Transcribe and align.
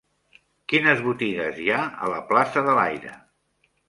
Quines 0.71 1.03
botigues 1.07 1.59
hi 1.63 1.69
ha 1.73 1.81
a 2.05 2.09
la 2.13 2.21
plaça 2.31 2.65
de 2.69 2.73
l'Aire? 2.81 3.13